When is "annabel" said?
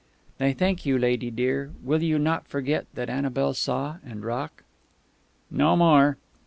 3.07-3.53